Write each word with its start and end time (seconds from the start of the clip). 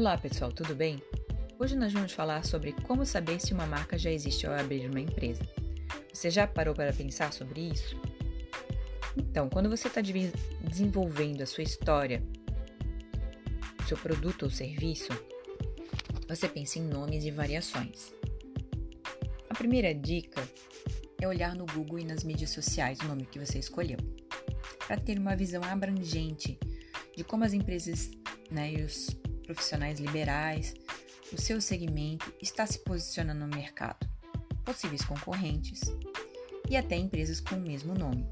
Olá 0.00 0.16
pessoal, 0.16 0.50
tudo 0.50 0.74
bem? 0.74 0.98
Hoje 1.58 1.76
nós 1.76 1.92
vamos 1.92 2.12
falar 2.12 2.42
sobre 2.42 2.72
como 2.72 3.04
saber 3.04 3.38
se 3.38 3.52
uma 3.52 3.66
marca 3.66 3.98
já 3.98 4.10
existe 4.10 4.46
ao 4.46 4.54
abrir 4.54 4.88
uma 4.88 4.98
empresa. 4.98 5.42
Você 6.10 6.30
já 6.30 6.46
parou 6.46 6.74
para 6.74 6.90
pensar 6.90 7.34
sobre 7.34 7.68
isso? 7.68 8.00
Então, 9.14 9.50
quando 9.50 9.68
você 9.68 9.88
está 9.88 10.00
desenvolvendo 10.00 11.42
a 11.42 11.46
sua 11.46 11.64
história, 11.64 12.22
seu 13.86 13.98
produto 13.98 14.44
ou 14.44 14.50
serviço, 14.50 15.10
você 16.26 16.48
pensa 16.48 16.78
em 16.78 16.82
nomes 16.88 17.26
e 17.26 17.30
variações. 17.30 18.10
A 19.50 19.54
primeira 19.54 19.94
dica 19.94 20.42
é 21.20 21.28
olhar 21.28 21.54
no 21.54 21.66
Google 21.66 21.98
e 21.98 22.04
nas 22.06 22.24
mídias 22.24 22.48
sociais 22.48 23.00
o 23.00 23.04
nome 23.06 23.26
que 23.26 23.38
você 23.38 23.58
escolheu, 23.58 23.98
para 24.86 24.96
ter 24.96 25.18
uma 25.18 25.36
visão 25.36 25.62
abrangente 25.62 26.58
de 27.14 27.22
como 27.22 27.44
as 27.44 27.52
empresas 27.52 28.10
né, 28.50 28.72
e 28.72 28.82
os 28.82 29.20
profissionais 29.54 29.98
liberais, 29.98 30.74
o 31.32 31.40
seu 31.40 31.60
segmento 31.60 32.32
está 32.40 32.64
se 32.66 32.78
posicionando 32.78 33.40
no 33.40 33.56
mercado, 33.56 34.08
possíveis 34.64 35.04
concorrentes 35.04 35.80
e 36.68 36.76
até 36.76 36.96
empresas 36.96 37.40
com 37.40 37.56
o 37.56 37.60
mesmo 37.60 37.92
nome. 37.92 38.28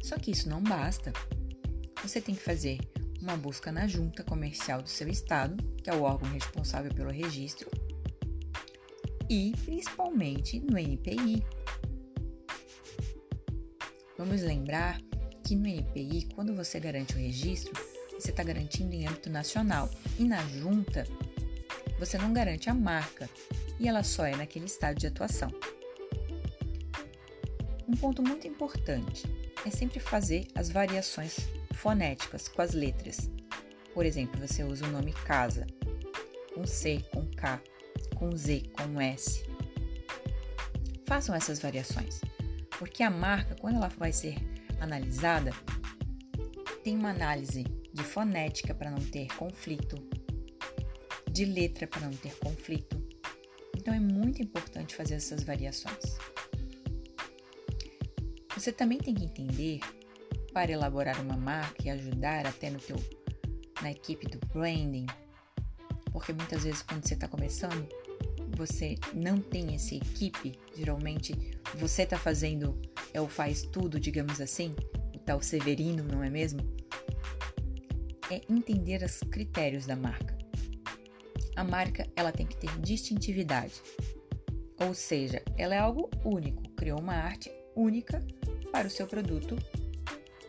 Só 0.00 0.16
que 0.16 0.30
isso 0.30 0.48
não 0.48 0.62
basta. 0.62 1.12
Você 2.02 2.20
tem 2.20 2.36
que 2.36 2.40
fazer 2.40 2.78
uma 3.20 3.36
busca 3.36 3.72
na 3.72 3.88
junta 3.88 4.22
comercial 4.22 4.80
do 4.80 4.88
seu 4.88 5.08
estado, 5.08 5.56
que 5.82 5.90
é 5.90 5.94
o 5.94 6.02
órgão 6.02 6.30
responsável 6.30 6.94
pelo 6.94 7.10
registro, 7.10 7.68
e 9.28 9.52
principalmente 9.64 10.60
no 10.60 10.78
NPI. 10.78 11.42
Vamos 14.16 14.40
lembrar 14.40 15.00
que 15.42 15.56
no 15.56 15.66
NPI, 15.66 16.28
quando 16.32 16.54
você 16.54 16.78
garante 16.78 17.14
o 17.14 17.18
registro, 17.18 17.74
você 18.18 18.30
está 18.30 18.42
garantindo 18.42 18.94
em 18.94 19.06
âmbito 19.06 19.30
nacional. 19.30 19.90
E 20.18 20.24
na 20.24 20.42
junta, 20.48 21.06
você 21.98 22.18
não 22.18 22.32
garante 22.32 22.68
a 22.68 22.74
marca 22.74 23.28
e 23.78 23.88
ela 23.88 24.02
só 24.02 24.24
é 24.24 24.34
naquele 24.34 24.66
estado 24.66 24.98
de 24.98 25.06
atuação. 25.06 25.52
Um 27.88 27.96
ponto 27.96 28.22
muito 28.22 28.46
importante 28.46 29.24
é 29.64 29.70
sempre 29.70 30.00
fazer 30.00 30.46
as 30.54 30.70
variações 30.70 31.36
fonéticas 31.74 32.48
com 32.48 32.62
as 32.62 32.72
letras. 32.72 33.30
Por 33.94 34.04
exemplo, 34.04 34.40
você 34.40 34.64
usa 34.64 34.86
o 34.86 34.90
nome 34.90 35.12
casa 35.12 35.66
com 36.54 36.66
C, 36.66 37.04
com 37.12 37.26
K, 37.26 37.60
com 38.14 38.34
Z, 38.36 38.62
com 38.72 39.00
S. 39.00 39.44
Façam 41.06 41.34
essas 41.34 41.60
variações, 41.60 42.20
porque 42.78 43.02
a 43.02 43.10
marca, 43.10 43.54
quando 43.60 43.76
ela 43.76 43.88
vai 43.88 44.12
ser 44.12 44.36
analisada, 44.80 45.52
tem 46.82 46.96
uma 46.96 47.10
análise 47.10 47.64
de 47.96 48.04
fonética 48.04 48.74
para 48.74 48.90
não 48.90 48.98
ter 48.98 49.26
conflito, 49.36 49.96
de 51.30 51.46
letra 51.46 51.86
para 51.86 52.02
não 52.02 52.12
ter 52.12 52.36
conflito. 52.36 53.02
Então 53.74 53.94
é 53.94 53.98
muito 53.98 54.42
importante 54.42 54.94
fazer 54.94 55.14
essas 55.14 55.42
variações. 55.42 56.18
Você 58.54 58.70
também 58.70 58.98
tem 58.98 59.14
que 59.14 59.24
entender 59.24 59.80
para 60.52 60.72
elaborar 60.72 61.20
uma 61.22 61.36
marca 61.36 61.82
e 61.84 61.90
ajudar 61.90 62.46
até 62.46 62.68
no 62.70 62.78
teu 62.78 62.96
na 63.82 63.90
equipe 63.90 64.26
do 64.26 64.38
branding, 64.48 65.06
porque 66.12 66.32
muitas 66.32 66.64
vezes 66.64 66.82
quando 66.82 67.06
você 67.06 67.14
está 67.14 67.28
começando 67.28 67.86
você 68.56 68.94
não 69.12 69.38
tem 69.38 69.74
essa 69.74 69.94
equipe, 69.94 70.58
geralmente 70.74 71.34
você 71.74 72.02
está 72.02 72.18
fazendo 72.18 72.80
é 73.12 73.20
o 73.20 73.28
faz 73.28 73.62
tudo, 73.62 74.00
digamos 74.00 74.40
assim, 74.40 74.74
o 75.14 75.18
tal 75.18 75.42
Severino, 75.42 76.02
não 76.04 76.22
é 76.22 76.30
mesmo? 76.30 76.60
É 78.30 78.40
entender 78.48 79.02
os 79.02 79.20
critérios 79.30 79.86
da 79.86 79.96
marca. 79.96 80.36
A 81.54 81.64
marca 81.64 82.06
ela 82.14 82.32
tem 82.32 82.46
que 82.46 82.56
ter 82.56 82.70
distintividade, 82.80 83.74
ou 84.78 84.92
seja, 84.92 85.42
ela 85.56 85.74
é 85.74 85.78
algo 85.78 86.10
único, 86.24 86.62
criou 86.70 87.00
uma 87.00 87.14
arte 87.14 87.50
única 87.74 88.22
para 88.70 88.86
o 88.86 88.90
seu 88.90 89.06
produto 89.06 89.56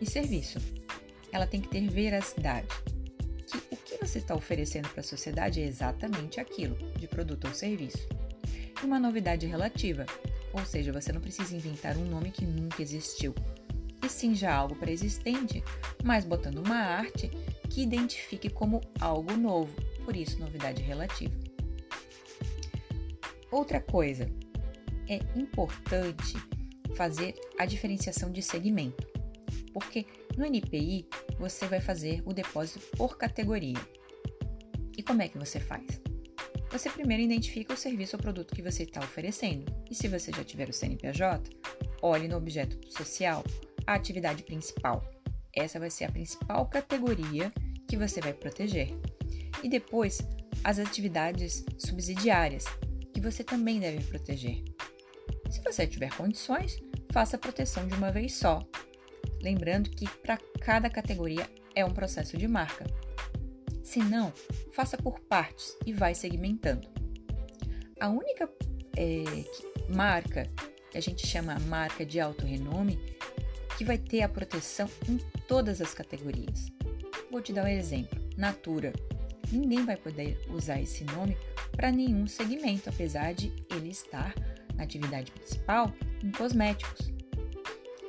e 0.02 0.06
serviço. 0.06 0.60
Ela 1.32 1.48
tem 1.48 1.62
que 1.62 1.70
ter 1.70 1.88
veracidade, 1.90 2.68
que 3.46 3.58
o 3.72 3.78
que 3.78 3.98
você 3.98 4.20
está 4.20 4.36
oferecendo 4.36 4.90
para 4.90 5.00
a 5.00 5.04
sociedade 5.04 5.62
é 5.62 5.66
exatamente 5.66 6.40
aquilo, 6.40 6.76
de 6.98 7.08
produto 7.08 7.48
ou 7.48 7.54
serviço. 7.54 8.08
E 8.82 8.86
uma 8.86 9.00
novidade 9.00 9.46
relativa, 9.46 10.06
ou 10.52 10.66
seja, 10.66 10.92
você 10.92 11.12
não 11.12 11.22
precisa 11.22 11.56
inventar 11.56 11.98
um 11.98 12.06
nome 12.06 12.32
que 12.32 12.46
nunca 12.46 12.82
existiu, 12.82 13.34
e 14.04 14.10
sim 14.10 14.36
já 14.36 14.54
algo 14.54 14.76
pré-existente, 14.76 15.64
mas 16.04 16.26
botando 16.26 16.60
uma 16.60 16.78
arte 16.78 17.30
que 17.70 17.82
identifique 17.82 18.50
como 18.50 18.82
algo 19.00 19.36
novo, 19.36 19.74
por 20.06 20.16
isso 20.16 20.40
novidade 20.40 20.82
relativa. 20.82 21.36
Outra 23.52 23.80
coisa, 23.80 24.30
é 25.08 25.20
importante 25.40 26.36
fazer 26.96 27.36
a 27.58 27.66
diferenciação 27.66 28.32
de 28.32 28.42
segmento, 28.42 29.08
porque 29.74 30.06
no 30.38 30.46
NPI 30.46 31.08
você 31.40 31.66
vai 31.68 31.80
fazer 31.80 32.22
o 32.26 32.34
depósito 32.34 32.80
por 32.98 33.18
categoria. 33.18 33.78
E 34.98 35.04
como 35.04 35.22
é 35.22 35.30
que 35.30 35.38
você 35.38 35.60
faz? 35.60 36.02
Você 36.72 36.90
primeiro 36.90 37.24
identifica 37.24 37.74
o 37.74 37.78
serviço 37.78 38.18
ou 38.18 38.22
produto 38.22 38.54
que 38.54 38.62
você 38.62 38.84
está 38.84 39.00
oferecendo, 39.00 39.66
e 39.90 39.96
se 39.96 40.08
você 40.08 40.32
já 40.32 40.44
tiver 40.44 40.70
o 40.70 40.74
CNPJ, 40.74 41.50
olhe 42.02 42.28
no 42.28 42.36
objeto 42.36 42.78
social, 42.92 43.44
a 43.88 43.96
atividade 43.96 44.44
principal 44.44 45.04
essa 45.58 45.80
vai 45.80 45.90
ser 45.90 46.06
a 46.06 46.12
principal 46.12 46.68
categoria 46.68 47.52
que 47.88 47.98
você 47.98 48.22
vai 48.22 48.34
proteger. 48.34 48.90
E 49.64 49.68
depois, 49.68 50.22
as 50.64 50.78
atividades 50.78 51.66
subsidiárias, 51.80 52.66
que 53.12 53.20
você 53.20 53.44
também 53.44 53.80
deve 53.80 54.04
proteger. 54.04 54.64
Se 55.50 55.62
você 55.64 55.88
tiver 55.88 56.16
condições, 56.16 56.78
faça 57.12 57.38
a 57.38 57.40
proteção 57.40 57.88
de 57.88 57.96
uma 57.96 58.12
vez 58.12 58.36
só. 58.36 58.62
Lembrando 59.42 59.90
que 59.90 60.08
para 60.20 60.38
cada 60.62 60.90
categoria 60.90 61.50
é 61.74 61.84
um 61.84 61.92
processo 61.92 62.38
de 62.38 62.48
marca. 62.48 62.86
Se 63.84 64.00
não, 64.00 64.32
faça 64.74 64.96
por 64.98 65.20
partes 65.22 65.76
e 65.86 65.94
vai 65.94 66.14
segmentando. 66.14 66.88
A 68.00 68.10
única 68.10 68.48
é, 68.96 69.24
marca 69.90 70.48
que 70.92 70.98
a 70.98 71.02
gente 71.02 71.26
chama 71.26 71.58
marca 71.62 72.06
de 72.06 72.20
alto 72.20 72.46
renome 72.46 73.00
que 73.78 73.86
vai 73.86 73.98
ter 73.98 74.24
a 74.24 74.30
proteção 74.30 74.90
em 75.08 75.20
todas 75.48 75.80
as 75.82 75.94
categorias. 75.94 76.66
Vou 77.32 77.42
te 77.42 77.54
dar 77.54 77.64
um 77.64 77.68
exemplo: 77.68 78.20
Natura. 78.36 78.92
Ninguém 79.50 79.86
vai 79.86 79.96
poder 79.96 80.38
usar 80.50 80.82
esse 80.82 81.06
nome 81.06 81.38
para 81.72 81.90
nenhum 81.90 82.28
segmento, 82.28 82.90
apesar 82.90 83.34
de 83.34 83.54
ele 83.72 83.90
estar 83.90 84.36
na 84.76 84.84
atividade 84.84 85.32
principal 85.32 85.94
em 86.22 86.32
cosméticos. 86.32 87.14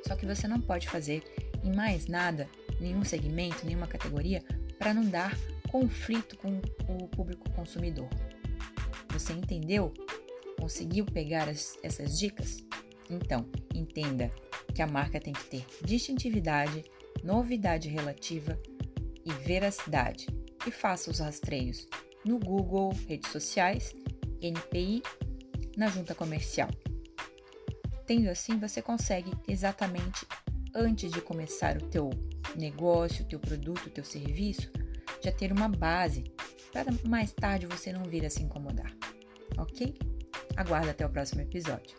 Só 0.04 0.16
que 0.16 0.26
você 0.26 0.48
não 0.48 0.60
pode 0.60 0.88
fazer 0.88 1.22
em 1.62 1.72
mais 1.76 2.06
nada, 2.06 2.48
nenhum 2.80 3.04
segmento, 3.04 3.64
nenhuma 3.64 3.86
categoria, 3.86 4.42
para 4.78 4.92
não 4.92 5.04
dar 5.04 5.38
conflito 5.70 6.36
com 6.38 6.60
o 6.88 7.06
público 7.08 7.48
consumidor. 7.52 8.08
Você 9.10 9.32
entendeu? 9.32 9.94
Conseguiu 10.58 11.04
pegar 11.04 11.48
as, 11.48 11.78
essas 11.84 12.18
dicas? 12.18 12.64
Então, 13.08 13.48
entenda 13.72 14.32
que 14.78 14.82
a 14.82 14.86
marca 14.86 15.18
tem 15.18 15.32
que 15.32 15.44
ter 15.46 15.66
distintividade, 15.84 16.84
novidade 17.24 17.88
relativa 17.88 18.56
e 19.24 19.32
veracidade. 19.32 20.28
E 20.64 20.70
faça 20.70 21.10
os 21.10 21.18
rastreios 21.18 21.88
no 22.24 22.38
Google, 22.38 22.94
redes 23.08 23.32
sociais, 23.32 23.92
NPI, 24.40 25.02
na 25.76 25.88
junta 25.88 26.14
comercial. 26.14 26.70
Tendo 28.06 28.28
assim, 28.28 28.56
você 28.56 28.80
consegue 28.80 29.32
exatamente 29.48 30.24
antes 30.72 31.10
de 31.10 31.20
começar 31.20 31.76
o 31.76 31.88
teu 31.88 32.10
negócio, 32.54 33.24
o 33.24 33.28
teu 33.28 33.40
produto, 33.40 33.86
o 33.86 33.90
teu 33.90 34.04
serviço, 34.04 34.70
já 35.20 35.32
ter 35.32 35.50
uma 35.50 35.68
base 35.68 36.22
para 36.72 36.92
mais 37.04 37.32
tarde 37.32 37.66
você 37.66 37.92
não 37.92 38.04
vir 38.04 38.24
a 38.24 38.30
se 38.30 38.44
incomodar. 38.44 38.94
Ok? 39.58 39.92
Aguarda 40.56 40.92
até 40.92 41.04
o 41.04 41.10
próximo 41.10 41.40
episódio. 41.40 41.96